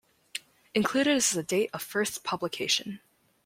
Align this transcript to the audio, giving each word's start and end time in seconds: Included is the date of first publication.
Included 0.73 1.15
is 1.15 1.29
the 1.29 1.43
date 1.43 1.69
of 1.73 1.83
first 1.83 2.23
publication. 2.23 3.01